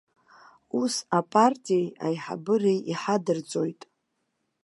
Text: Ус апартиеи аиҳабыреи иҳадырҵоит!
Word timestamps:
Ус 0.81 0.95
апартиеи 1.19 1.87
аиҳабыреи 2.05 2.79
иҳадырҵоит! 2.91 3.81